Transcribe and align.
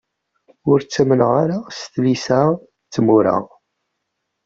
Ur 0.71 0.79
ttamneɣ 0.81 1.31
ara 1.43 1.57
s 1.77 1.79
tlisa 1.93 2.41
d 2.57 2.59
tmura. 2.93 3.37